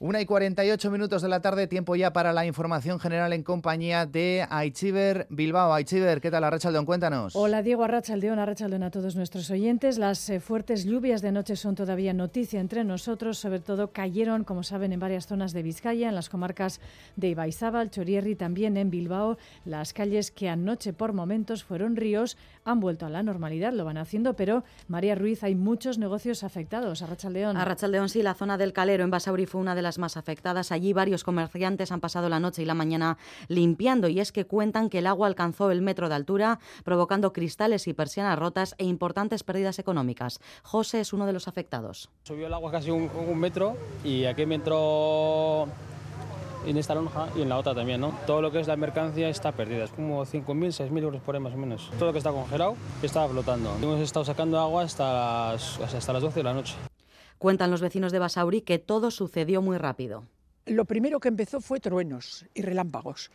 Una 0.00 0.20
y 0.20 0.26
48 0.26 0.92
minutos 0.92 1.22
de 1.22 1.28
la 1.28 1.40
tarde, 1.40 1.66
tiempo 1.66 1.96
ya 1.96 2.12
para 2.12 2.32
la 2.32 2.46
información 2.46 3.00
general 3.00 3.32
en 3.32 3.42
compañía 3.42 4.06
de 4.06 4.46
Aichiver 4.48 5.26
Bilbao. 5.28 5.74
Aichiver, 5.74 6.20
¿qué 6.20 6.30
tal 6.30 6.44
Arrachaldeón? 6.44 6.86
Cuéntanos. 6.86 7.34
Hola 7.34 7.62
Diego 7.64 7.82
Arrachaldeón, 7.82 8.38
Arrachaldeón 8.38 8.84
a 8.84 8.92
todos 8.92 9.16
nuestros 9.16 9.50
oyentes. 9.50 9.98
Las 9.98 10.30
eh, 10.30 10.38
fuertes 10.38 10.84
lluvias 10.84 11.20
de 11.20 11.30
anoche 11.30 11.56
son 11.56 11.74
todavía 11.74 12.12
noticia 12.12 12.60
entre 12.60 12.84
nosotros, 12.84 13.38
sobre 13.38 13.58
todo 13.58 13.90
cayeron, 13.90 14.44
como 14.44 14.62
saben, 14.62 14.92
en 14.92 15.00
varias 15.00 15.26
zonas 15.26 15.52
de 15.52 15.64
Vizcaya, 15.64 16.08
en 16.08 16.14
las 16.14 16.28
comarcas 16.28 16.80
de 17.16 17.30
Ibaizábal, 17.30 17.90
Chorierri, 17.90 18.36
también 18.36 18.76
en 18.76 18.90
Bilbao. 18.90 19.36
Las 19.64 19.94
calles 19.94 20.30
que 20.30 20.48
anoche 20.48 20.92
por 20.92 21.12
momentos 21.12 21.64
fueron 21.64 21.96
ríos 21.96 22.36
han 22.64 22.78
vuelto 22.78 23.04
a 23.04 23.10
la 23.10 23.24
normalidad, 23.24 23.72
lo 23.72 23.84
van 23.84 23.98
haciendo, 23.98 24.34
pero 24.34 24.62
María 24.86 25.16
Ruiz, 25.16 25.42
hay 25.42 25.56
muchos 25.56 25.98
negocios 25.98 26.44
afectados. 26.44 27.02
Arrachaldeón. 27.02 27.56
Arrachaldeón, 27.56 28.08
sí, 28.08 28.22
la 28.22 28.34
zona 28.34 28.56
del 28.56 28.72
Calero 28.72 29.02
en 29.02 29.10
Basauri 29.10 29.46
fue 29.46 29.60
una 29.60 29.74
de 29.74 29.82
las 29.82 29.87
más 29.96 30.18
afectadas. 30.18 30.72
Allí 30.72 30.92
varios 30.92 31.24
comerciantes 31.24 31.90
han 31.92 32.00
pasado 32.00 32.28
la 32.28 32.40
noche 32.40 32.60
y 32.60 32.66
la 32.66 32.74
mañana 32.74 33.16
limpiando 33.48 34.08
y 34.08 34.20
es 34.20 34.32
que 34.32 34.44
cuentan 34.44 34.90
que 34.90 34.98
el 34.98 35.06
agua 35.06 35.26
alcanzó 35.26 35.70
el 35.70 35.80
metro 35.80 36.10
de 36.10 36.16
altura, 36.16 36.58
provocando 36.84 37.32
cristales 37.32 37.88
y 37.88 37.94
persianas 37.94 38.38
rotas 38.38 38.74
e 38.76 38.84
importantes 38.84 39.42
pérdidas 39.42 39.78
económicas. 39.78 40.40
José 40.62 41.00
es 41.00 41.12
uno 41.12 41.24
de 41.24 41.32
los 41.32 41.48
afectados. 41.48 42.10
Subió 42.24 42.46
el 42.48 42.54
agua 42.54 42.70
casi 42.70 42.90
un, 42.90 43.08
metro 43.38 43.76
y 44.04 44.24
aquí 44.24 44.44
me 44.46 44.56
entró 44.56 45.68
en 46.66 46.76
esta 46.76 46.94
lonja 46.94 47.28
y 47.36 47.42
en 47.42 47.48
la 47.48 47.56
otra 47.56 47.74
también, 47.74 48.00
¿no? 48.00 48.12
Todo 48.26 48.42
lo 48.42 48.50
que 48.50 48.60
es 48.60 48.66
la 48.66 48.76
mercancía 48.76 49.28
está 49.28 49.52
perdida, 49.52 49.84
es 49.84 49.90
como 49.90 50.24
5.000, 50.24 50.88
6.000 50.88 51.02
euros 51.02 51.22
por 51.22 51.34
ahí 51.34 51.40
más 51.40 51.54
o 51.54 51.56
menos. 51.56 51.90
Todo 51.98 52.06
lo 52.06 52.12
que 52.12 52.18
está 52.18 52.32
congelado 52.32 52.74
está 53.02 53.28
flotando. 53.28 53.76
Hemos 53.80 54.00
estado 54.00 54.24
sacando 54.24 54.58
agua 54.58 54.82
hasta 54.82 55.52
las, 55.52 55.78
hasta 55.80 56.12
las 56.12 56.22
12 56.22 56.40
de 56.40 56.44
la 56.44 56.54
noche. 56.54 56.74
Cuentan 57.38 57.70
los 57.70 57.80
vecinos 57.80 58.10
de 58.10 58.18
Basauri 58.18 58.62
que 58.62 58.80
todo 58.80 59.12
sucedió 59.12 59.62
muy 59.62 59.78
rápido. 59.78 60.24
Lo 60.66 60.84
primero 60.84 61.20
que 61.20 61.28
empezó 61.28 61.60
fue 61.60 61.78
truenos 61.78 62.44
y 62.52 62.62
relámpagos, 62.62 63.30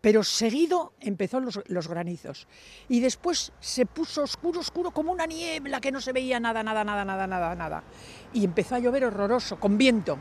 pero 0.00 0.24
seguido 0.24 0.92
empezó 1.00 1.40
los, 1.40 1.88
granizos. 1.88 2.48
Y 2.88 3.00
después 3.00 3.52
se 3.60 3.86
puso 3.86 4.24
oscuro, 4.24 4.60
oscuro, 4.60 4.90
como 4.90 5.12
una 5.12 5.26
niebla 5.26 5.80
que 5.80 5.92
no 5.92 6.00
se 6.00 6.12
veía 6.12 6.40
nada, 6.40 6.62
nada, 6.64 6.82
nada, 6.82 7.04
nada, 7.04 7.26
nada, 7.26 7.54
nada. 7.54 7.84
Y 8.32 8.44
empezó 8.44 8.74
a 8.74 8.80
llover 8.80 9.04
horroroso, 9.04 9.58
con 9.58 9.78
viento. 9.78 10.18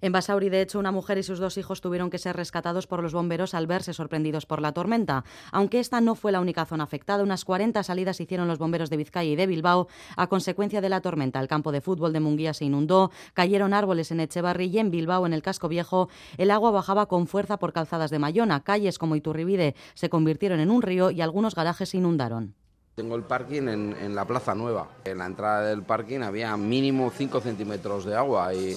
En 0.00 0.12
Basauri, 0.12 0.48
de 0.48 0.60
hecho, 0.60 0.78
una 0.78 0.92
mujer 0.92 1.18
y 1.18 1.22
sus 1.22 1.38
dos 1.38 1.56
hijos 1.58 1.80
tuvieron 1.80 2.10
que 2.10 2.18
ser 2.18 2.36
rescatados 2.36 2.86
por 2.86 3.02
los 3.02 3.12
bomberos 3.12 3.54
al 3.54 3.66
verse 3.66 3.92
sorprendidos 3.92 4.46
por 4.46 4.60
la 4.60 4.72
tormenta. 4.72 5.24
Aunque 5.52 5.80
esta 5.80 6.00
no 6.00 6.14
fue 6.14 6.32
la 6.32 6.40
única 6.40 6.64
zona 6.66 6.84
afectada, 6.84 7.22
unas 7.22 7.44
40 7.44 7.82
salidas 7.82 8.20
hicieron 8.20 8.48
los 8.48 8.58
bomberos 8.58 8.90
de 8.90 8.96
Vizcaya 8.96 9.30
y 9.30 9.36
de 9.36 9.46
Bilbao 9.46 9.88
a 10.16 10.26
consecuencia 10.28 10.80
de 10.80 10.88
la 10.88 11.00
tormenta. 11.00 11.40
El 11.40 11.48
campo 11.48 11.72
de 11.72 11.80
fútbol 11.80 12.12
de 12.12 12.20
Munguía 12.20 12.54
se 12.54 12.64
inundó, 12.64 13.10
cayeron 13.34 13.74
árboles 13.74 14.10
en 14.10 14.20
Echevarri 14.20 14.66
y 14.66 14.78
en 14.78 14.90
Bilbao, 14.90 15.26
en 15.26 15.32
el 15.32 15.42
casco 15.42 15.68
viejo, 15.68 16.08
el 16.36 16.50
agua 16.50 16.70
bajaba 16.70 17.06
con 17.06 17.26
fuerza 17.26 17.58
por 17.58 17.72
calzadas 17.72 18.10
de 18.10 18.18
Mayona. 18.18 18.62
Calles 18.62 18.98
como 18.98 19.16
Iturribide 19.16 19.74
se 19.94 20.08
convirtieron 20.08 20.60
en 20.60 20.70
un 20.70 20.82
río 20.82 21.10
y 21.10 21.20
algunos 21.20 21.54
garajes 21.54 21.90
se 21.90 21.98
inundaron. 21.98 22.54
Tengo 22.96 23.14
el 23.14 23.24
parking 23.24 23.68
en, 23.68 24.14
la 24.14 24.24
Plaza 24.24 24.54
Nueva. 24.54 24.88
En 25.04 25.18
la 25.18 25.26
entrada 25.26 25.66
del 25.66 25.82
parking 25.82 26.20
había 26.20 26.56
mínimo 26.56 27.10
5 27.10 27.40
centímetros 27.42 28.06
de 28.06 28.16
agua 28.16 28.54
y 28.54 28.74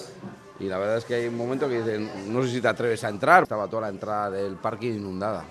y 0.60 0.66
la 0.66 0.78
verdad 0.78 0.98
es 0.98 1.06
que 1.06 1.16
hay 1.16 1.28
un 1.28 1.38
momento 1.38 1.70
que 1.70 1.82
dicen, 1.82 2.10
no 2.34 2.44
sé 2.44 2.50
si 2.50 2.62
te 2.62 2.68
atreves 2.68 3.04
a 3.04 3.10
entrar, 3.10 3.44
estaba 3.44 3.68
toda 3.68 3.84
la 3.84 3.90
entrada 3.90 4.30
del 4.30 4.56
parking 4.56 4.94
inundada. 4.94 5.46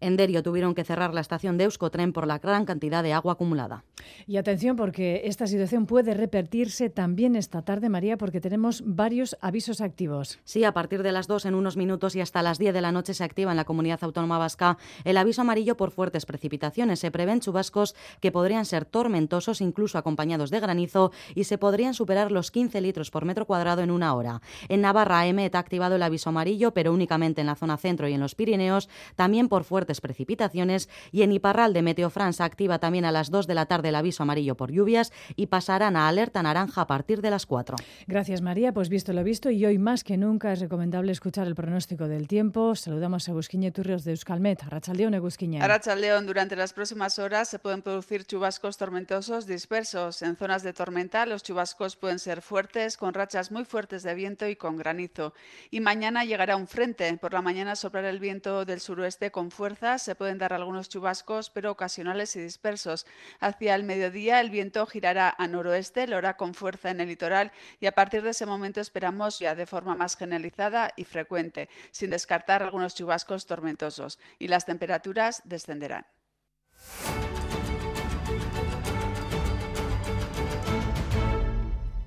En 0.00 0.16
Derio 0.16 0.42
tuvieron 0.42 0.74
que 0.74 0.84
cerrar 0.84 1.14
la 1.14 1.20
estación 1.20 1.58
de 1.58 1.64
Euskotren 1.64 2.12
por 2.12 2.26
la 2.26 2.38
gran 2.38 2.64
cantidad 2.64 3.02
de 3.02 3.12
agua 3.12 3.34
acumulada. 3.34 3.84
Y 4.26 4.36
atención 4.36 4.76
porque 4.76 5.22
esta 5.24 5.46
situación 5.46 5.86
puede 5.86 6.14
repetirse 6.14 6.90
también 6.90 7.36
esta 7.36 7.62
tarde, 7.62 7.88
María, 7.88 8.16
porque 8.16 8.40
tenemos 8.40 8.82
varios 8.84 9.36
avisos 9.40 9.80
activos. 9.80 10.38
Sí, 10.44 10.64
a 10.64 10.72
partir 10.72 11.02
de 11.02 11.12
las 11.12 11.26
2 11.26 11.46
en 11.46 11.54
unos 11.54 11.76
minutos 11.76 12.14
y 12.16 12.20
hasta 12.20 12.42
las 12.42 12.58
10 12.58 12.74
de 12.74 12.80
la 12.80 12.92
noche 12.92 13.14
se 13.14 13.24
activa 13.24 13.50
en 13.50 13.56
la 13.56 13.64
comunidad 13.64 14.02
autónoma 14.02 14.38
vasca 14.38 14.78
el 15.04 15.16
aviso 15.16 15.42
amarillo 15.42 15.76
por 15.76 15.90
fuertes 15.90 16.26
precipitaciones. 16.26 17.00
Se 17.00 17.10
prevén 17.10 17.40
chubascos 17.40 17.94
que 18.20 18.32
podrían 18.32 18.64
ser 18.64 18.84
tormentosos, 18.84 19.60
incluso 19.60 19.98
acompañados 19.98 20.50
de 20.50 20.60
granizo, 20.60 21.12
y 21.34 21.44
se 21.44 21.58
podrían 21.58 21.94
superar 21.94 22.32
los 22.32 22.50
15 22.50 22.80
litros 22.80 23.10
por 23.10 23.24
metro 23.24 23.46
cuadrado 23.46 23.82
en 23.82 23.90
una 23.90 24.14
hora. 24.14 24.40
En 24.68 24.80
Navarra, 24.80 25.26
EMET 25.26 25.54
ha 25.54 25.58
activado 25.58 25.96
el 25.96 26.02
aviso 26.02 26.30
amarillo, 26.30 26.72
pero 26.72 26.92
únicamente 26.92 27.40
en 27.40 27.46
la 27.46 27.54
zona 27.54 27.76
centro 27.76 28.08
y 28.08 28.14
en 28.14 28.20
los 28.20 28.34
Pirineos, 28.34 28.88
también 29.14 29.48
por 29.48 29.64
fuertes 29.64 29.85
precipitaciones 30.00 30.88
y 31.12 31.22
en 31.22 31.32
Iparral 31.32 31.72
de 31.72 31.82
Meteo 31.82 32.10
France 32.10 32.42
activa 32.42 32.78
también 32.78 33.04
a 33.04 33.12
las 33.12 33.30
2 33.30 33.46
de 33.46 33.54
la 33.54 33.66
tarde 33.66 33.88
el 33.88 33.94
aviso 33.94 34.22
amarillo 34.22 34.56
por 34.56 34.72
lluvias 34.72 35.12
y 35.36 35.46
pasarán 35.46 35.96
a 35.96 36.08
alerta 36.08 36.42
naranja 36.42 36.82
a 36.82 36.86
partir 36.86 37.22
de 37.22 37.30
las 37.30 37.46
4. 37.46 37.76
Gracias 38.06 38.40
María, 38.42 38.72
pues 38.72 38.88
visto 38.88 39.12
lo 39.12 39.24
visto 39.24 39.50
y 39.50 39.64
hoy 39.64 39.78
más 39.78 40.04
que 40.04 40.16
nunca 40.16 40.52
es 40.52 40.60
recomendable 40.60 41.12
escuchar 41.12 41.46
el 41.46 41.54
pronóstico 41.54 42.08
del 42.08 42.28
tiempo. 42.28 42.74
Saludamos 42.74 43.28
a 43.28 43.32
Busquiñe 43.32 43.70
Turrios 43.70 44.04
de 44.04 44.12
Euskalmet. 44.12 44.62
Arrachaldeón, 44.62 45.14
Egusquiñe. 45.14 45.60
Arrachaldeón, 45.60 46.26
durante 46.26 46.56
las 46.56 46.72
próximas 46.72 47.18
horas 47.18 47.48
se 47.48 47.58
pueden 47.58 47.82
producir 47.82 48.24
chubascos 48.24 48.76
tormentosos 48.76 49.46
dispersos. 49.46 50.22
En 50.22 50.36
zonas 50.36 50.62
de 50.62 50.72
tormenta 50.72 51.26
los 51.26 51.42
chubascos 51.42 51.96
pueden 51.96 52.18
ser 52.18 52.42
fuertes, 52.42 52.96
con 52.96 53.14
rachas 53.14 53.50
muy 53.50 53.64
fuertes 53.64 54.02
de 54.02 54.14
viento 54.14 54.48
y 54.48 54.56
con 54.56 54.76
granizo. 54.76 55.34
Y 55.70 55.80
mañana 55.80 56.24
llegará 56.24 56.56
un 56.56 56.66
frente. 56.66 57.16
Por 57.18 57.32
la 57.32 57.42
mañana 57.42 57.76
soplará 57.76 58.10
el 58.10 58.20
viento 58.20 58.64
del 58.64 58.80
suroeste 58.80 59.30
con 59.30 59.50
fuerza 59.50 59.75
se 59.98 60.14
pueden 60.14 60.38
dar 60.38 60.52
algunos 60.52 60.88
chubascos, 60.88 61.50
pero 61.50 61.70
ocasionales 61.70 62.34
y 62.36 62.40
dispersos. 62.40 63.06
Hacia 63.40 63.74
el 63.74 63.84
mediodía 63.84 64.40
el 64.40 64.50
viento 64.50 64.86
girará 64.86 65.34
a 65.36 65.46
noroeste, 65.46 66.06
lo 66.06 66.16
hará 66.16 66.36
con 66.36 66.54
fuerza 66.54 66.90
en 66.90 67.00
el 67.00 67.08
litoral 67.08 67.52
y 67.78 67.86
a 67.86 67.92
partir 67.92 68.22
de 68.22 68.30
ese 68.30 68.46
momento 68.46 68.80
esperamos 68.80 69.38
ya 69.38 69.54
de 69.54 69.66
forma 69.66 69.94
más 69.94 70.16
generalizada 70.16 70.92
y 70.96 71.04
frecuente, 71.04 71.68
sin 71.90 72.10
descartar 72.10 72.62
algunos 72.62 72.94
chubascos 72.94 73.46
tormentosos. 73.46 74.18
Y 74.38 74.48
las 74.48 74.64
temperaturas 74.64 75.42
descenderán. 75.44 76.06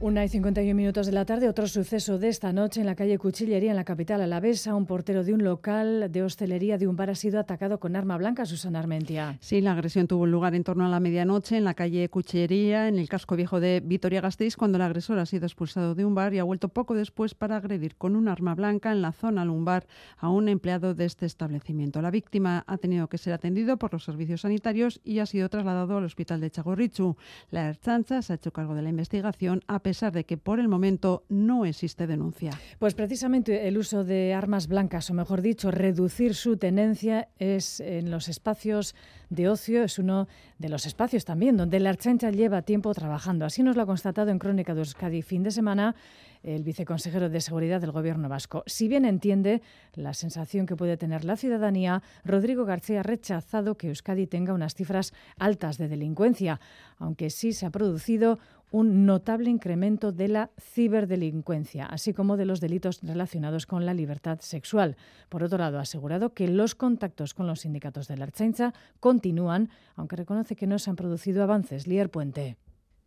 Una 0.01 0.23
y 0.23 0.29
51 0.29 0.75
minutos 0.75 1.07
de 1.07 1.11
la 1.11 1.25
tarde, 1.25 1.49
otro 1.49 1.67
suceso 1.67 2.17
de 2.17 2.29
esta 2.29 2.53
noche 2.53 2.79
en 2.79 2.85
la 2.85 2.95
calle 2.95 3.17
Cuchillería, 3.17 3.71
en 3.71 3.75
la 3.75 3.83
capital 3.83 4.21
alavesa. 4.21 4.73
Un 4.73 4.85
portero 4.85 5.25
de 5.25 5.33
un 5.33 5.43
local 5.43 6.09
de 6.09 6.23
hostelería 6.23 6.77
de 6.77 6.87
un 6.87 6.95
bar 6.95 7.09
ha 7.09 7.15
sido 7.15 7.37
atacado 7.37 7.81
con 7.81 7.97
arma 7.97 8.15
blanca, 8.15 8.45
Susana 8.45 8.79
Armentia. 8.79 9.37
Sí, 9.41 9.59
la 9.59 9.73
agresión 9.73 10.07
tuvo 10.07 10.25
lugar 10.25 10.55
en 10.55 10.63
torno 10.63 10.85
a 10.85 10.87
la 10.87 11.01
medianoche 11.01 11.57
en 11.57 11.65
la 11.65 11.73
calle 11.73 12.07
Cuchillería, 12.07 12.87
en 12.87 12.97
el 12.97 13.09
casco 13.09 13.35
viejo 13.35 13.59
de 13.59 13.81
Vitoria-Gasteiz, 13.83 14.55
cuando 14.55 14.77
el 14.77 14.83
agresor 14.83 15.19
ha 15.19 15.25
sido 15.25 15.45
expulsado 15.45 15.95
de 15.95 16.05
un 16.05 16.15
bar 16.15 16.33
y 16.33 16.39
ha 16.39 16.45
vuelto 16.45 16.69
poco 16.69 16.95
después 16.95 17.35
para 17.35 17.57
agredir 17.57 17.97
con 17.97 18.15
un 18.15 18.29
arma 18.29 18.55
blanca 18.55 18.93
en 18.93 19.01
la 19.01 19.11
zona 19.11 19.43
lumbar 19.43 19.85
a 20.17 20.29
un 20.29 20.47
empleado 20.47 20.95
de 20.95 21.03
este 21.03 21.25
establecimiento. 21.25 22.01
La 22.01 22.09
víctima 22.09 22.63
ha 22.67 22.77
tenido 22.77 23.09
que 23.09 23.17
ser 23.17 23.33
atendido 23.33 23.75
por 23.75 23.91
los 23.91 24.05
servicios 24.05 24.41
sanitarios 24.41 25.01
y 25.03 25.19
ha 25.19 25.25
sido 25.25 25.49
trasladado 25.49 25.97
al 25.97 26.05
hospital 26.05 26.39
de 26.39 26.51
Chagorrichu. 26.51 27.17
La 27.51 27.67
Erchancha 27.67 28.21
se 28.21 28.31
ha 28.31 28.37
hecho 28.37 28.53
cargo 28.53 28.75
de 28.75 28.81
la 28.81 28.89
investigación 28.89 29.61
pesar 29.89 30.13
de 30.13 30.23
que 30.23 30.37
por 30.37 30.59
el 30.59 30.67
momento 30.67 31.23
no 31.29 31.65
existe 31.65 32.05
denuncia. 32.05 32.51
Pues 32.77 32.93
precisamente 32.93 33.67
el 33.67 33.75
uso 33.75 34.03
de 34.03 34.35
armas 34.35 34.67
blancas, 34.67 35.09
o 35.09 35.15
mejor 35.15 35.41
dicho, 35.41 35.71
reducir 35.71 36.35
su 36.35 36.57
tenencia, 36.57 37.29
es 37.39 37.79
en 37.79 38.11
los 38.11 38.29
espacios 38.29 38.93
de 39.31 39.49
ocio, 39.49 39.83
es 39.83 39.97
uno 39.97 40.27
de 40.59 40.69
los 40.69 40.85
espacios 40.85 41.25
también 41.25 41.57
donde 41.57 41.79
la 41.79 41.89
Archancha 41.89 42.29
lleva 42.29 42.61
tiempo 42.61 42.93
trabajando. 42.93 43.45
Así 43.45 43.63
nos 43.63 43.75
lo 43.75 43.81
ha 43.81 43.87
constatado 43.87 44.29
en 44.29 44.37
Crónica 44.37 44.75
de 44.75 44.81
Euskadi 44.81 45.23
fin 45.23 45.41
de 45.41 45.49
semana 45.49 45.95
el 46.43 46.63
viceconsejero 46.63 47.29
de 47.29 47.41
Seguridad 47.41 47.81
del 47.81 47.91
Gobierno 47.91 48.29
vasco. 48.29 48.63
Si 48.65 48.87
bien 48.87 49.05
entiende 49.05 49.61
la 49.93 50.13
sensación 50.13 50.65
que 50.65 50.75
puede 50.75 50.97
tener 50.97 51.25
la 51.25 51.35
ciudadanía, 51.35 52.01
Rodrigo 52.23 52.63
García 52.63 53.01
ha 53.01 53.03
rechazado 53.03 53.75
que 53.75 53.89
Euskadi 53.89 54.27
tenga 54.27 54.53
unas 54.53 54.73
cifras 54.73 55.13
altas 55.37 55.77
de 55.77 55.89
delincuencia, 55.89 56.59
aunque 56.97 57.29
sí 57.29 57.53
se 57.53 57.65
ha 57.65 57.71
producido 57.71 58.39
un 58.71 59.05
notable 59.05 59.49
incremento 59.49 60.11
de 60.11 60.27
la 60.27 60.51
ciberdelincuencia, 60.59 61.85
así 61.85 62.13
como 62.13 62.37
de 62.37 62.45
los 62.45 62.59
delitos 62.59 62.99
relacionados 63.01 63.65
con 63.65 63.85
la 63.85 63.93
libertad 63.93 64.39
sexual. 64.41 64.97
Por 65.29 65.43
otro 65.43 65.57
lado, 65.57 65.79
ha 65.79 65.81
asegurado 65.81 66.33
que 66.33 66.47
los 66.47 66.75
contactos 66.75 67.33
con 67.33 67.47
los 67.47 67.61
sindicatos 67.61 68.07
de 68.07 68.17
la 68.17 68.25
Archancha 68.25 68.73
continúan, 68.99 69.69
aunque 69.95 70.15
reconoce 70.15 70.55
que 70.55 70.67
no 70.67 70.79
se 70.79 70.89
han 70.89 70.95
producido 70.95 71.43
avances. 71.43 71.87
Lier 71.87 72.09
Puente. 72.09 72.57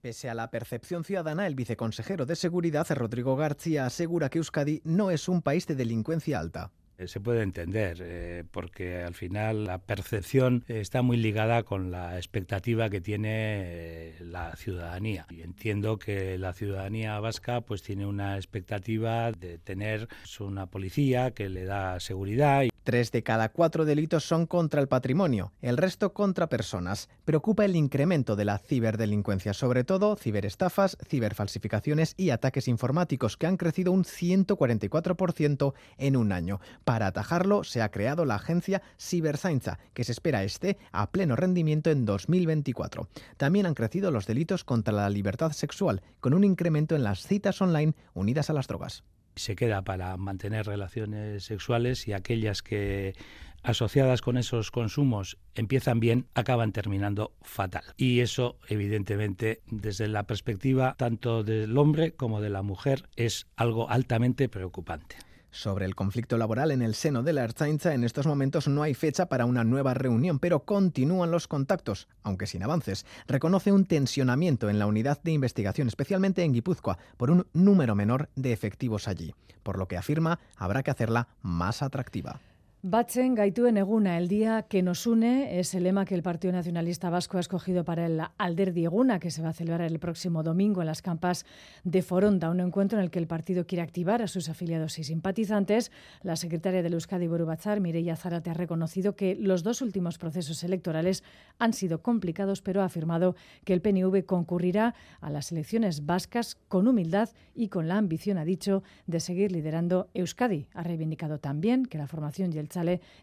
Pese 0.00 0.28
a 0.28 0.34
la 0.34 0.50
percepción 0.50 1.04
ciudadana, 1.04 1.46
el 1.46 1.54
viceconsejero 1.54 2.26
de 2.26 2.34
Seguridad, 2.34 2.86
Rodrigo 2.90 3.36
García, 3.36 3.86
asegura 3.86 4.30
que 4.30 4.38
Euskadi 4.38 4.80
no 4.84 5.12
es 5.12 5.28
un 5.28 5.42
país 5.42 5.66
de 5.68 5.76
delincuencia 5.76 6.40
alta. 6.40 6.72
Eh, 6.98 7.08
se 7.08 7.20
puede 7.20 7.42
entender, 7.42 7.98
eh, 8.00 8.44
porque 8.50 9.02
al 9.02 9.14
final 9.14 9.64
la 9.64 9.78
percepción 9.78 10.64
está 10.68 11.02
muy 11.02 11.16
ligada 11.16 11.62
con 11.62 11.90
la 11.90 12.16
expectativa 12.16 12.90
que 12.90 13.00
tiene 13.00 13.30
eh, 13.32 14.14
la 14.20 14.54
ciudadanía. 14.56 15.26
Y 15.30 15.42
entiendo 15.42 15.98
que 15.98 16.38
la 16.38 16.52
ciudadanía 16.52 17.18
vasca 17.20 17.60
pues 17.62 17.82
tiene 17.82 18.06
una 18.06 18.36
expectativa 18.36 19.32
de 19.32 19.58
tener 19.58 20.08
una 20.40 20.66
policía 20.66 21.30
que 21.32 21.48
le 21.48 21.64
da 21.64 22.00
seguridad 22.00 22.64
Tres 22.84 23.12
de 23.12 23.22
cada 23.22 23.50
cuatro 23.50 23.84
delitos 23.84 24.24
son 24.24 24.46
contra 24.46 24.80
el 24.80 24.88
patrimonio, 24.88 25.52
el 25.62 25.76
resto 25.76 26.12
contra 26.12 26.48
personas. 26.48 27.08
Preocupa 27.24 27.64
el 27.64 27.76
incremento 27.76 28.34
de 28.34 28.44
la 28.44 28.58
ciberdelincuencia, 28.58 29.54
sobre 29.54 29.84
todo 29.84 30.16
ciberestafas, 30.16 30.98
ciberfalsificaciones 31.06 32.14
y 32.16 32.30
ataques 32.30 32.66
informáticos, 32.66 33.36
que 33.36 33.46
han 33.46 33.56
crecido 33.56 33.92
un 33.92 34.02
144% 34.02 35.74
en 35.98 36.16
un 36.16 36.32
año. 36.32 36.60
Para 36.84 37.06
atajarlo, 37.06 37.62
se 37.62 37.82
ha 37.82 37.90
creado 37.92 38.24
la 38.24 38.34
agencia 38.34 38.82
Ciberzainza, 38.98 39.78
que 39.94 40.02
se 40.02 40.10
espera 40.10 40.42
esté 40.42 40.78
a 40.90 41.12
pleno 41.12 41.36
rendimiento 41.36 41.90
en 41.90 42.04
2024. 42.04 43.08
También 43.36 43.66
han 43.66 43.74
crecido 43.74 44.10
los 44.10 44.26
delitos 44.26 44.64
contra 44.64 44.92
la 44.92 45.08
libertad 45.08 45.52
sexual, 45.52 46.02
con 46.18 46.34
un 46.34 46.42
incremento 46.42 46.96
en 46.96 47.04
las 47.04 47.28
citas 47.28 47.62
online 47.62 47.94
unidas 48.12 48.50
a 48.50 48.54
las 48.54 48.66
drogas 48.66 49.04
se 49.36 49.56
queda 49.56 49.82
para 49.82 50.16
mantener 50.16 50.66
relaciones 50.66 51.44
sexuales 51.44 52.08
y 52.08 52.12
aquellas 52.12 52.62
que 52.62 53.14
asociadas 53.62 54.22
con 54.22 54.36
esos 54.36 54.70
consumos 54.70 55.38
empiezan 55.54 56.00
bien, 56.00 56.26
acaban 56.34 56.72
terminando 56.72 57.32
fatal. 57.42 57.84
Y 57.96 58.20
eso, 58.20 58.58
evidentemente, 58.68 59.62
desde 59.66 60.08
la 60.08 60.24
perspectiva 60.24 60.94
tanto 60.98 61.44
del 61.44 61.76
hombre 61.78 62.12
como 62.12 62.40
de 62.40 62.50
la 62.50 62.62
mujer, 62.62 63.08
es 63.16 63.46
algo 63.56 63.88
altamente 63.88 64.48
preocupante. 64.48 65.16
Sobre 65.54 65.84
el 65.84 65.94
conflicto 65.94 66.38
laboral 66.38 66.70
en 66.70 66.80
el 66.80 66.94
seno 66.94 67.22
de 67.22 67.34
la 67.34 67.44
Ertzaintza, 67.44 67.92
en 67.92 68.04
estos 68.04 68.26
momentos 68.26 68.68
no 68.68 68.82
hay 68.82 68.94
fecha 68.94 69.26
para 69.26 69.44
una 69.44 69.64
nueva 69.64 69.92
reunión, 69.92 70.38
pero 70.38 70.64
continúan 70.64 71.30
los 71.30 71.46
contactos, 71.46 72.08
aunque 72.22 72.46
sin 72.46 72.62
avances. 72.62 73.04
Reconoce 73.28 73.70
un 73.70 73.84
tensionamiento 73.84 74.70
en 74.70 74.78
la 74.78 74.86
unidad 74.86 75.20
de 75.22 75.32
investigación, 75.32 75.88
especialmente 75.88 76.42
en 76.42 76.54
Guipúzcoa, 76.54 76.96
por 77.18 77.30
un 77.30 77.46
número 77.52 77.94
menor 77.94 78.30
de 78.34 78.54
efectivos 78.54 79.08
allí, 79.08 79.34
por 79.62 79.76
lo 79.76 79.86
que 79.88 79.98
afirma 79.98 80.40
habrá 80.56 80.82
que 80.82 80.90
hacerla 80.90 81.28
más 81.42 81.82
atractiva. 81.82 82.40
Batzen 82.84 83.36
gaituen 83.36 83.76
eguna, 83.76 84.18
el 84.18 84.26
día 84.26 84.64
que 84.68 84.82
nos 84.82 85.06
une, 85.06 85.60
es 85.60 85.72
el 85.72 85.84
lema 85.84 86.04
que 86.04 86.16
el 86.16 86.24
Partido 86.24 86.52
Nacionalista 86.52 87.10
Vasco 87.10 87.36
ha 87.36 87.40
escogido 87.40 87.84
para 87.84 88.06
el 88.06 88.20
Alderdi 88.38 88.86
Eguna, 88.86 89.20
que 89.20 89.30
se 89.30 89.40
va 89.40 89.50
a 89.50 89.52
celebrar 89.52 89.86
el 89.86 90.00
próximo 90.00 90.42
domingo 90.42 90.80
en 90.80 90.88
las 90.88 91.00
campas 91.00 91.46
de 91.84 92.02
Foronda, 92.02 92.50
un 92.50 92.58
encuentro 92.58 92.98
en 92.98 93.04
el 93.04 93.12
que 93.12 93.20
el 93.20 93.28
partido 93.28 93.68
quiere 93.68 93.82
activar 93.82 94.20
a 94.20 94.26
sus 94.26 94.48
afiliados 94.48 94.98
y 94.98 95.04
simpatizantes. 95.04 95.92
La 96.24 96.34
secretaria 96.34 96.82
del 96.82 96.94
Euskadi 96.94 97.28
Borubachar, 97.28 97.78
Mireia 97.78 98.16
Zárate, 98.16 98.50
ha 98.50 98.54
reconocido 98.54 99.14
que 99.14 99.36
los 99.36 99.62
dos 99.62 99.80
últimos 99.80 100.18
procesos 100.18 100.64
electorales 100.64 101.22
han 101.60 101.74
sido 101.74 102.02
complicados, 102.02 102.62
pero 102.62 102.82
ha 102.82 102.86
afirmado 102.86 103.36
que 103.64 103.74
el 103.74 103.80
PNV 103.80 104.24
concurrirá 104.26 104.96
a 105.20 105.30
las 105.30 105.52
elecciones 105.52 106.04
vascas 106.04 106.56
con 106.66 106.88
humildad 106.88 107.28
y 107.54 107.68
con 107.68 107.86
la 107.86 107.96
ambición, 107.96 108.38
ha 108.38 108.44
dicho, 108.44 108.82
de 109.06 109.20
seguir 109.20 109.52
liderando 109.52 110.08
Euskadi. 110.14 110.66
Ha 110.74 110.82
reivindicado 110.82 111.38
también 111.38 111.86
que 111.86 111.98
la 111.98 112.08
formación 112.08 112.52
y 112.52 112.58
el 112.58 112.71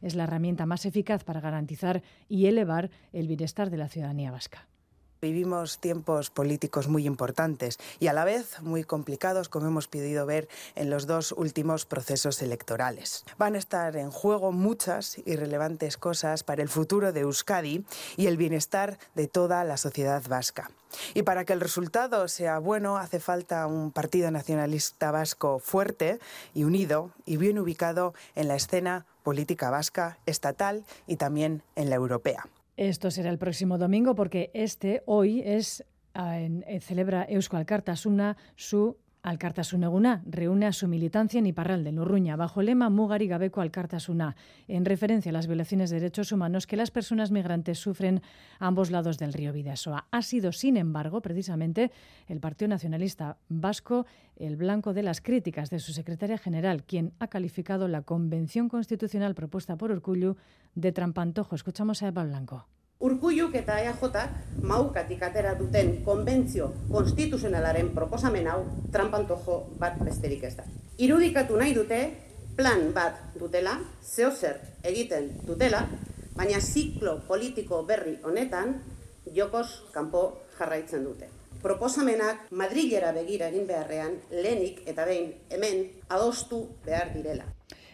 es 0.02 0.16
la 0.16 0.24
herramienta 0.24 0.66
más 0.66 0.86
eficaz 0.86 1.24
para 1.24 1.42
garantizar 1.42 2.02
y 2.28 2.46
elevar 2.46 2.90
el 3.14 3.28
bienestar 3.28 3.70
de 3.70 3.78
la 3.78 3.90
ciudadanía 3.90 4.32
vasca. 4.32 4.68
Vivimos 5.22 5.80
tiempos 5.80 6.30
políticos 6.30 6.88
muy 6.88 7.06
importantes 7.06 7.78
y 8.00 8.08
a 8.08 8.14
la 8.14 8.24
vez 8.24 8.62
muy 8.62 8.86
complicados, 8.86 9.50
como 9.50 9.68
hemos 9.68 9.90
podido 9.90 10.26
ver 10.26 10.48
en 10.76 10.90
los 10.90 11.08
dos 11.08 11.34
últimos 11.34 11.86
procesos 11.86 12.42
electorales. 12.42 13.26
Van 13.38 13.56
a 13.56 13.58
estar 13.58 13.98
en 13.98 14.12
juego 14.12 14.54
muchas 14.54 15.18
y 15.26 15.36
relevantes 15.36 15.98
cosas 15.98 16.44
para 16.44 16.62
el 16.62 16.70
futuro 16.70 17.12
de 17.12 17.22
Euskadi 17.22 17.84
y 18.16 18.28
el 18.28 18.38
bienestar 18.38 18.98
de 19.14 19.28
toda 19.28 19.66
la 19.66 19.76
sociedad 19.76 20.24
vasca. 20.30 20.72
Y 21.14 21.24
para 21.24 21.44
que 21.44 21.54
el 21.54 21.60
resultado 21.60 22.28
sea 22.30 22.60
bueno, 22.60 22.98
hace 22.98 23.20
falta 23.20 23.68
un 23.68 23.92
Partido 23.92 24.32
Nacionalista 24.32 25.12
Vasco 25.12 25.60
fuerte 25.60 26.20
y 26.54 26.64
unido 26.64 27.12
y 27.26 27.36
bien 27.36 27.60
ubicado 27.60 28.14
en 28.36 28.48
la 28.48 28.56
escena 28.56 29.06
política 29.24 29.70
vasca, 29.70 30.18
estatal 30.26 30.86
y 31.08 31.18
también 31.18 31.62
en 31.76 31.90
la 31.90 31.98
europea. 31.98 32.48
Esto 32.80 33.12
será 33.12 33.30
el 33.30 33.38
próximo 33.38 33.78
domingo 33.78 34.16
porque 34.16 34.52
este 34.54 35.04
hoy 35.06 35.42
es 35.44 35.84
en, 36.14 36.64
celebra 36.80 37.26
Eusko 37.28 37.58
Alkartasuna 37.58 38.38
su 38.56 38.96
Alkartasuneguna 39.22 40.24
reúne 40.26 40.66
a 40.66 40.72
su 40.72 40.88
militancia 40.88 41.40
en 41.40 41.48
Iparralde, 41.48 41.90
en 41.90 42.00
Urruña, 42.00 42.38
bajo 42.38 42.62
el 42.62 42.68
lema 42.68 42.90
Mugari 42.90 43.28
Gabeco 43.28 43.60
Alkartasuna, 43.60 44.36
en 44.68 44.86
referencia 44.86 45.30
a 45.30 45.34
las 45.34 45.48
violaciones 45.48 45.90
de 45.90 46.00
derechos 46.00 46.32
humanos 46.32 46.68
que 46.68 46.78
las 46.78 46.90
personas 46.90 47.30
migrantes 47.30 47.80
sufren 47.80 48.22
a 48.60 48.68
ambos 48.68 48.92
lados 48.92 49.18
del 49.18 49.34
río 49.34 49.52
Vidasoa. 49.52 50.08
Ha 50.12 50.22
sido, 50.22 50.52
sin 50.52 50.78
embargo, 50.78 51.22
precisamente 51.22 51.92
el 52.28 52.40
Partido 52.40 52.70
Nacionalista 52.70 53.38
Vasco 53.50 54.06
el 54.38 54.56
blanco 54.56 54.94
de 54.94 55.04
las 55.04 55.20
críticas 55.22 55.70
de 55.70 55.80
su 55.80 55.92
secretaria 55.92 56.38
general, 56.38 56.84
quien 56.84 57.12
ha 57.20 57.28
calificado 57.28 57.88
la 57.88 58.04
Convención 58.04 58.70
Constitucional 58.70 59.36
propuesta 59.36 59.76
por 59.76 59.92
Urcullu 59.92 60.38
de 60.76 60.92
trampantojo. 60.94 61.56
Escuchamos 61.56 62.02
a 62.02 62.08
Eva 62.08 62.24
Blanco. 62.24 62.66
Urkulluk 63.00 63.54
eta 63.56 63.78
EAJ 63.80 64.02
maukatik 64.68 65.22
atera 65.24 65.54
duten 65.56 65.92
konbentzio 66.04 66.66
konstituzionalaren 66.92 67.94
proposamen 67.96 68.48
hau 68.52 68.58
trampantojo 68.92 69.56
bat 69.80 69.96
besterik 70.04 70.44
ez 70.44 70.58
da. 70.58 70.66
Irudikatu 70.98 71.56
nahi 71.56 71.72
dute 71.78 72.00
plan 72.58 72.92
bat 72.92 73.22
dutela, 73.40 73.78
zehozer 74.04 74.60
egiten 74.84 75.30
dutela, 75.48 75.86
baina 76.36 76.60
ziklo 76.60 77.22
politiko 77.28 77.86
berri 77.88 78.18
honetan 78.22 78.76
jokos 79.32 79.86
kanpo 79.94 80.26
jarraitzen 80.58 81.08
dute. 81.08 81.30
Proposamenak 81.64 82.52
Madrilera 82.52 83.14
begira 83.16 83.48
egin 83.48 83.64
beharrean 83.72 84.20
lehenik 84.32 84.84
eta 84.86 85.08
behin 85.08 85.32
hemen 85.48 85.86
adostu 86.10 86.66
behar 86.84 87.16
direla. 87.16 87.48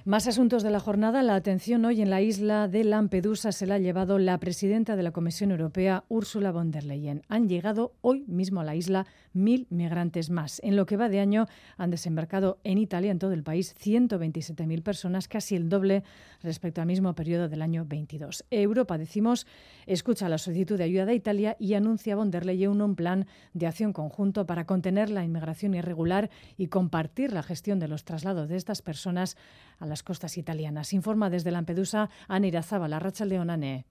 Más 0.07 0.27
asuntos 0.27 0.61
de 0.61 0.69
la 0.69 0.79
jornada. 0.79 1.23
La 1.23 1.33
atención 1.33 1.83
hoy 1.83 1.99
en 2.03 2.11
la 2.11 2.21
isla 2.21 2.67
de 2.67 2.83
Lampedusa 2.83 3.51
se 3.51 3.65
la 3.65 3.73
ha 3.73 3.79
llevado 3.79 4.19
la 4.19 4.37
presidenta 4.37 4.95
de 4.95 5.01
la 5.01 5.09
Comisión 5.09 5.49
Europea, 5.49 6.03
Ursula 6.09 6.51
von 6.51 6.69
der 6.69 6.83
Leyen. 6.83 7.23
Han 7.27 7.49
llegado 7.49 7.95
hoy 8.01 8.23
mismo 8.27 8.61
a 8.61 8.63
la 8.63 8.75
isla 8.75 9.07
mil 9.33 9.65
migrantes 9.71 10.29
más. 10.29 10.61
En 10.63 10.75
lo 10.75 10.85
que 10.85 10.95
va 10.95 11.09
de 11.09 11.19
año 11.19 11.47
han 11.77 11.89
desembarcado 11.89 12.59
en 12.63 12.77
Italia, 12.77 13.09
en 13.09 13.17
todo 13.17 13.33
el 13.33 13.41
país, 13.41 13.75
127.000 13.83 14.83
personas, 14.83 15.27
casi 15.27 15.55
el 15.55 15.69
doble 15.69 16.03
respecto 16.43 16.81
al 16.81 16.87
mismo 16.87 17.15
periodo 17.15 17.49
del 17.49 17.63
año 17.63 17.83
22. 17.87 18.45
Europa, 18.51 18.99
decimos, 18.99 19.47
escucha 19.87 20.29
la 20.29 20.37
solicitud 20.37 20.77
de 20.77 20.83
ayuda 20.83 21.05
de 21.07 21.15
Italia 21.15 21.57
y 21.59 21.73
anuncia 21.73 22.15
von 22.15 22.29
der 22.29 22.45
Leyen 22.45 22.79
un 22.79 22.95
plan 22.95 23.25
de 23.55 23.65
acción 23.65 23.91
conjunto 23.91 24.45
para 24.45 24.67
contener 24.67 25.09
la 25.09 25.23
inmigración 25.23 25.73
irregular 25.73 26.29
y 26.57 26.67
compartir 26.67 27.33
la 27.33 27.41
gestión 27.41 27.79
de 27.79 27.87
los 27.87 28.05
traslados 28.05 28.49
de 28.49 28.55
estas 28.55 28.83
personas 28.83 29.35
a 29.79 29.94
las 29.95 30.03
costas 30.03 30.37
italianas. 30.37 30.91
Informa 30.91 31.29
desde 31.29 31.51
Lampedusa 31.51 32.09
Ana 32.27 32.49
la 32.89 32.99
Racha 32.99 33.23
Leonane. 33.23 33.85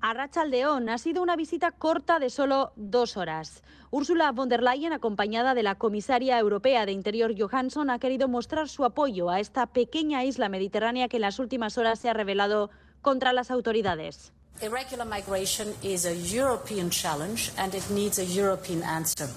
A 0.00 0.12
Rachaldeón 0.12 0.88
ha 0.88 0.98
sido 0.98 1.22
una 1.22 1.36
visita 1.36 1.70
corta 1.70 2.18
de 2.18 2.28
solo 2.28 2.72
dos 2.74 3.16
horas. 3.16 3.62
Ursula 3.92 4.32
von 4.32 4.48
der 4.48 4.64
Leyen, 4.64 4.92
acompañada 4.92 5.54
de 5.54 5.62
la 5.62 5.76
comisaria 5.76 6.40
europea 6.40 6.86
de 6.86 6.92
Interior 6.92 7.34
Johansson, 7.38 7.88
ha 7.88 8.00
querido 8.00 8.26
mostrar 8.26 8.68
su 8.68 8.84
apoyo 8.84 9.30
a 9.30 9.38
esta 9.38 9.66
pequeña 9.66 10.24
isla 10.24 10.48
mediterránea 10.48 11.08
que 11.08 11.18
en 11.18 11.22
las 11.22 11.38
últimas 11.38 11.78
horas 11.78 12.00
se 12.00 12.08
ha 12.08 12.14
revelado 12.14 12.70
contra 13.00 13.32
las 13.32 13.52
autoridades. 13.52 14.32
Irregular 14.60 15.06
migration 15.06 15.68
is 15.84 16.04
a 16.04 16.14
European 16.14 16.90
challenge 16.90 17.52
and 17.58 17.74
it 17.76 17.88
needs 17.90 18.18
a 18.18 18.24
European 18.24 18.82
answer. 18.82 19.28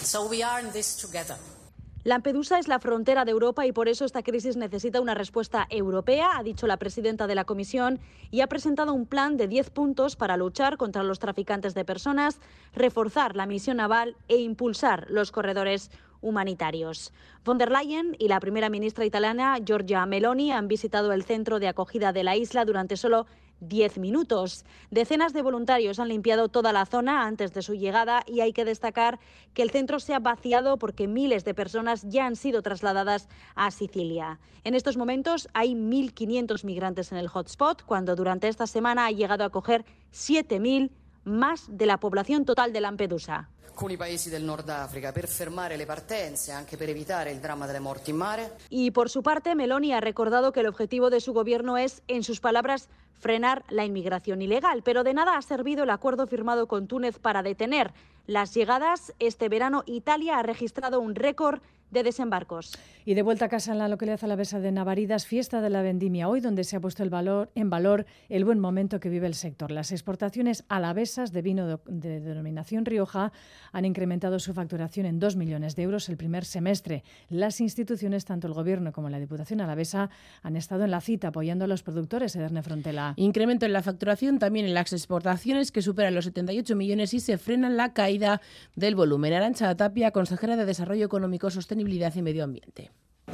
So 0.00 0.28
we 0.28 0.44
are 0.44 0.60
in 0.60 0.70
this 0.70 0.96
together. 0.96 1.36
Lampedusa 2.02 2.58
es 2.58 2.66
la 2.66 2.78
frontera 2.78 3.26
de 3.26 3.30
Europa 3.30 3.66
y 3.66 3.72
por 3.72 3.86
eso 3.86 4.06
esta 4.06 4.22
crisis 4.22 4.56
necesita 4.56 5.02
una 5.02 5.14
respuesta 5.14 5.66
europea, 5.68 6.30
ha 6.38 6.42
dicho 6.42 6.66
la 6.66 6.78
presidenta 6.78 7.26
de 7.26 7.34
la 7.34 7.44
Comisión, 7.44 8.00
y 8.30 8.40
ha 8.40 8.46
presentado 8.46 8.94
un 8.94 9.04
plan 9.04 9.36
de 9.36 9.48
10 9.48 9.68
puntos 9.68 10.16
para 10.16 10.38
luchar 10.38 10.78
contra 10.78 11.02
los 11.02 11.18
traficantes 11.18 11.74
de 11.74 11.84
personas, 11.84 12.40
reforzar 12.72 13.36
la 13.36 13.44
misión 13.44 13.76
naval 13.76 14.16
e 14.28 14.38
impulsar 14.38 15.10
los 15.10 15.30
corredores 15.30 15.90
humanitarios. 16.22 17.12
Von 17.44 17.58
der 17.58 17.70
Leyen 17.70 18.16
y 18.18 18.28
la 18.28 18.40
primera 18.40 18.70
ministra 18.70 19.04
italiana, 19.04 19.58
Giorgia 19.62 20.06
Meloni, 20.06 20.52
han 20.52 20.68
visitado 20.68 21.12
el 21.12 21.24
centro 21.24 21.60
de 21.60 21.68
acogida 21.68 22.14
de 22.14 22.24
la 22.24 22.34
isla 22.34 22.64
durante 22.64 22.96
solo 22.96 23.26
10 23.60 23.98
minutos. 23.98 24.64
Decenas 24.90 25.32
de 25.32 25.42
voluntarios 25.42 25.98
han 25.98 26.08
limpiado 26.08 26.48
toda 26.48 26.72
la 26.72 26.86
zona 26.86 27.26
antes 27.26 27.52
de 27.52 27.62
su 27.62 27.74
llegada 27.74 28.22
y 28.26 28.40
hay 28.40 28.52
que 28.52 28.64
destacar 28.64 29.20
que 29.54 29.62
el 29.62 29.70
centro 29.70 30.00
se 30.00 30.14
ha 30.14 30.18
vaciado 30.18 30.78
porque 30.78 31.08
miles 31.08 31.44
de 31.44 31.54
personas 31.54 32.04
ya 32.08 32.26
han 32.26 32.36
sido 32.36 32.62
trasladadas 32.62 33.28
a 33.54 33.70
Sicilia. 33.70 34.38
En 34.64 34.74
estos 34.74 34.96
momentos 34.96 35.48
hay 35.54 35.74
1.500 35.74 36.64
migrantes 36.64 37.12
en 37.12 37.18
el 37.18 37.28
hotspot, 37.28 37.82
cuando 37.82 38.16
durante 38.16 38.48
esta 38.48 38.66
semana 38.66 39.06
ha 39.06 39.10
llegado 39.10 39.44
a 39.44 39.48
acoger 39.48 39.84
7.000 40.12 40.90
más 41.24 41.66
de 41.68 41.86
la 41.86 41.98
población 41.98 42.44
total 42.44 42.72
de 42.72 42.80
Lampedusa. 42.80 43.48
del 44.30 44.46
Y 48.68 48.90
por 48.90 49.08
su 49.08 49.22
parte, 49.22 49.54
Meloni 49.54 49.94
ha 49.94 50.00
recordado 50.00 50.52
que 50.52 50.60
el 50.60 50.66
objetivo 50.66 51.08
de 51.08 51.20
su 51.20 51.32
gobierno 51.32 51.78
es, 51.78 52.02
en 52.06 52.22
sus 52.22 52.40
palabras, 52.40 52.90
frenar 53.14 53.64
la 53.70 53.84
inmigración 53.84 54.42
ilegal, 54.42 54.82
pero 54.82 55.02
de 55.02 55.14
nada 55.14 55.36
ha 55.36 55.42
servido 55.42 55.84
el 55.84 55.90
acuerdo 55.90 56.26
firmado 56.26 56.66
con 56.66 56.88
Túnez 56.88 57.18
para 57.18 57.42
detener 57.42 57.94
las 58.26 58.52
llegadas. 58.54 59.14
Este 59.18 59.48
verano 59.48 59.82
Italia 59.86 60.38
ha 60.38 60.42
registrado 60.42 61.00
un 61.00 61.14
récord 61.14 61.62
de 61.90 62.02
desembarcos. 62.02 62.72
Y 63.04 63.14
de 63.14 63.22
vuelta 63.22 63.46
a 63.46 63.48
casa 63.48 63.72
en 63.72 63.78
la 63.78 63.88
localidad 63.88 64.22
alavesa 64.22 64.60
de 64.60 64.72
Navaridas, 64.72 65.26
fiesta 65.26 65.60
de 65.60 65.70
la 65.70 65.82
vendimia, 65.82 66.28
hoy 66.28 66.40
donde 66.40 66.64
se 66.64 66.76
ha 66.76 66.80
puesto 66.80 67.02
el 67.02 67.10
valor, 67.10 67.50
en 67.54 67.70
valor 67.70 68.06
el 68.28 68.44
buen 68.44 68.60
momento 68.60 69.00
que 69.00 69.08
vive 69.08 69.26
el 69.26 69.34
sector. 69.34 69.70
Las 69.70 69.90
exportaciones 69.90 70.64
alavesas 70.68 71.32
de 71.32 71.42
vino 71.42 71.66
de, 71.66 71.78
de 71.86 72.20
denominación 72.20 72.84
Rioja 72.84 73.32
han 73.72 73.84
incrementado 73.84 74.38
su 74.38 74.52
facturación 74.54 75.06
en 75.06 75.18
2 75.18 75.36
millones 75.36 75.76
de 75.76 75.82
euros 75.82 76.08
el 76.08 76.16
primer 76.16 76.44
semestre. 76.44 77.04
Las 77.28 77.60
instituciones, 77.60 78.24
tanto 78.24 78.46
el 78.46 78.54
Gobierno 78.54 78.92
como 78.92 79.08
la 79.08 79.18
Diputación 79.18 79.60
alavesa, 79.60 80.10
han 80.42 80.56
estado 80.56 80.84
en 80.84 80.90
la 80.90 81.00
cita 81.00 81.28
apoyando 81.28 81.64
a 81.64 81.68
los 81.68 81.82
productores, 81.82 82.36
Ederne 82.36 82.62
Frontela. 82.62 83.14
Incremento 83.16 83.66
en 83.66 83.72
la 83.72 83.82
facturación, 83.82 84.38
también 84.38 84.66
en 84.66 84.74
las 84.74 84.92
exportaciones, 84.92 85.72
que 85.72 85.82
superan 85.82 86.14
los 86.14 86.26
78 86.26 86.76
millones 86.76 87.14
y 87.14 87.20
se 87.20 87.38
frena 87.38 87.70
la 87.70 87.92
caída 87.92 88.40
del 88.76 88.94
volumen. 88.94 89.32
Arancha 89.32 89.74
Tapia, 89.74 90.10
consejera 90.10 90.56
de 90.56 90.64
Desarrollo 90.64 91.06
Económico, 91.06 91.50
Sostenibilidad 91.80 92.14
y 92.14 92.20
Medio 92.22 92.44
Ambiente. 92.44 92.90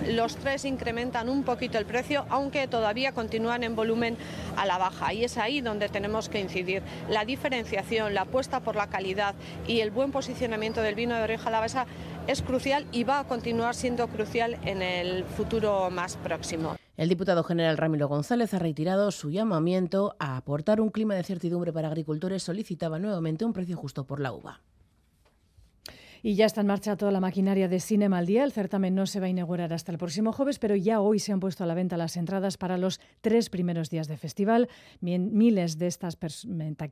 Los 0.08 0.36
tres 0.36 0.64
incrementan 0.64 1.28
un 1.28 1.42
poquito 1.42 1.78
el 1.78 1.86
precio, 1.86 2.26
aunque 2.28 2.68
todavía 2.68 3.10
continúan 3.10 3.64
en 3.64 3.74
volumen 3.74 4.16
a 4.56 4.66
la 4.66 4.78
baja. 4.78 5.12
Y 5.12 5.24
es 5.24 5.36
ahí 5.36 5.60
donde 5.60 5.88
tenemos 5.88 6.28
que 6.28 6.38
incidir. 6.38 6.82
La 7.10 7.24
diferenciación, 7.24 8.14
la 8.14 8.20
apuesta 8.20 8.60
por 8.60 8.76
la 8.76 8.88
calidad 8.88 9.34
y 9.66 9.80
el 9.80 9.90
buen 9.90 10.12
posicionamiento 10.12 10.80
del 10.80 10.94
vino 10.94 11.16
de 11.16 11.26
Rioja 11.26 11.48
Alavesa 11.48 11.86
es 12.28 12.42
crucial 12.42 12.86
y 12.92 13.02
va 13.02 13.18
a 13.18 13.24
continuar 13.24 13.74
siendo 13.74 14.06
crucial 14.06 14.58
en 14.64 14.80
el 14.80 15.24
futuro 15.24 15.90
más 15.90 16.16
próximo. 16.18 16.76
El 16.96 17.08
diputado 17.08 17.42
general 17.42 17.76
Ramiro 17.76 18.06
González 18.06 18.54
ha 18.54 18.60
retirado 18.60 19.10
su 19.10 19.30
llamamiento 19.30 20.14
a 20.20 20.36
aportar 20.36 20.80
un 20.80 20.90
clima 20.90 21.16
de 21.16 21.24
certidumbre 21.24 21.72
para 21.72 21.88
agricultores. 21.88 22.44
Solicitaba 22.44 23.00
nuevamente 23.00 23.44
un 23.44 23.52
precio 23.52 23.76
justo 23.76 24.04
por 24.04 24.20
la 24.20 24.32
uva. 24.32 24.60
Y 26.26 26.34
ya 26.34 26.46
está 26.46 26.60
en 26.60 26.66
marcha 26.66 26.96
toda 26.96 27.12
la 27.12 27.20
maquinaria 27.20 27.68
de 27.68 27.78
Cinema 27.78 28.18
al 28.18 28.26
Día. 28.26 28.42
El 28.42 28.50
certamen 28.50 28.96
no 28.96 29.06
se 29.06 29.20
va 29.20 29.26
a 29.26 29.28
inaugurar 29.28 29.72
hasta 29.72 29.92
el 29.92 29.98
próximo 29.98 30.32
jueves, 30.32 30.58
pero 30.58 30.74
ya 30.74 31.00
hoy 31.00 31.20
se 31.20 31.30
han 31.30 31.38
puesto 31.38 31.62
a 31.62 31.68
la 31.68 31.74
venta 31.74 31.96
las 31.96 32.16
entradas 32.16 32.58
para 32.58 32.78
los 32.78 32.98
tres 33.20 33.48
primeros 33.48 33.90
días 33.90 34.08
de 34.08 34.16
festival. 34.16 34.68
Miles 35.00 35.78
de 35.78 35.86
estas 35.86 36.18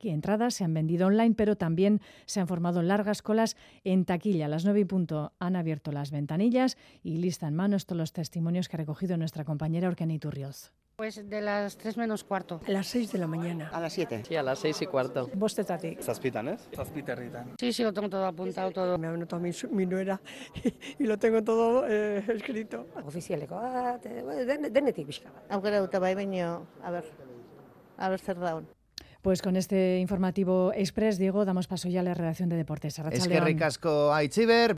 entradas 0.03 0.53
se 0.53 0.63
han 0.63 0.73
vendido 0.73 1.07
online, 1.07 1.35
pero 1.35 1.57
también 1.57 1.99
se 2.25 2.39
han 2.39 2.47
formado 2.47 2.81
largas 2.81 3.21
colas 3.21 3.57
en 3.83 4.05
taquilla. 4.05 4.47
Las 4.47 4.63
9 4.63 4.79
y 4.79 4.85
punto 4.85 5.33
han 5.37 5.57
abierto 5.57 5.91
las 5.91 6.11
ventanillas 6.11 6.77
y 7.03 7.17
lista 7.17 7.49
en 7.49 7.55
manos 7.55 7.87
todos 7.87 7.97
los 7.97 8.13
testimonios 8.13 8.69
que 8.69 8.77
ha 8.77 8.79
recogido 8.79 9.17
nuestra 9.17 9.43
compañera 9.43 9.89
Orkeni 9.89 10.17
Turrioz. 10.17 10.71
Pues 10.95 11.29
de 11.29 11.41
las 11.41 11.77
3 11.77 11.97
menos 11.97 12.23
cuarto. 12.23 12.61
A 12.65 12.71
las 12.71 12.87
6 12.87 13.11
de 13.11 13.17
la 13.17 13.27
mañana. 13.27 13.69
A 13.73 13.81
las 13.81 13.91
7. 13.91 14.23
Sí, 14.25 14.35
a 14.37 14.43
las 14.43 14.59
6 14.59 14.83
y 14.83 14.85
cuarto. 14.85 15.29
Bostetatik. 15.33 16.01
Zazpitan, 16.01 16.47
¿eh? 16.47 16.57
Zazpiterritan. 16.73 17.55
Sí, 17.59 17.73
sí, 17.73 17.83
lo 17.83 17.91
tengo 17.91 18.09
todo 18.09 18.25
apuntado, 18.25 18.71
todo. 18.71 18.97
Me 18.97 19.07
ha 19.07 19.09
anotado 19.09 19.41
mi, 19.41 19.51
mi 19.71 19.85
nuera 19.85 20.21
y 20.99 21.03
lo 21.03 21.19
tengo 21.19 21.43
todo 21.43 21.85
eh, 21.85 22.23
escrito. 22.29 22.87
Ofizialeko 23.03 23.55
bat, 23.55 24.05
den, 24.05 24.71
denetik 24.71 25.05
pixka 25.11 25.33
bat. 25.35 25.51
Aukera 25.57 25.83
dute 25.83 25.99
bai 25.99 26.15
baino, 26.15 26.65
a 26.81 26.91
ver, 26.91 27.03
a 27.97 28.09
ver 28.09 28.19
zer 28.19 28.39
daun. 28.39 28.65
Pues 29.25 29.41
con 29.41 29.55
este 29.55 29.97
informativo 29.97 30.71
express, 30.73 31.17
Diego, 31.17 31.45
damos 31.45 31.67
paso 31.67 31.89
ya 31.89 32.01
a 32.01 32.03
la 32.03 32.13
redacción 32.13 32.47
de 32.47 32.55
deportes. 32.57 32.99
Es 33.11 33.27
que 33.27 33.39
ricasco 33.41 34.13
a 34.13 34.23
Itziber. 34.23 34.73